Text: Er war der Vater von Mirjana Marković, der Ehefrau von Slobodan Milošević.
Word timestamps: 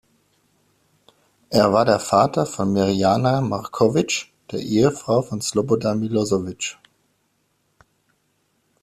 Er 1.51 1.73
war 1.73 1.85
der 1.85 1.99
Vater 1.99 2.47
von 2.47 2.73
Mirjana 2.73 3.37
Marković, 3.41 4.25
der 4.49 4.59
Ehefrau 4.59 5.21
von 5.21 5.41
Slobodan 5.43 6.01
Milošević. 6.01 6.75